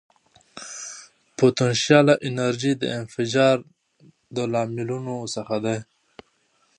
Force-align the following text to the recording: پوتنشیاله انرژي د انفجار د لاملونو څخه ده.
پوتنشیاله 1.39 2.13
انرژي 2.27 2.73
د 2.77 2.83
انفجار 2.99 3.57
د 4.35 4.37
لاملونو 4.53 5.15
څخه 5.35 5.55
ده. 5.65 5.77